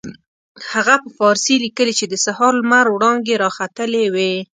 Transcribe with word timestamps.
هغه 0.71 0.95
په 1.03 1.09
فارسي 1.17 1.55
لیکلي 1.65 1.93
چې 1.99 2.05
د 2.07 2.15
سهار 2.25 2.51
لمر 2.61 2.85
وړانګې 2.91 3.35
را 3.43 3.49
ختلې 3.57 4.05
وې. 4.13 4.33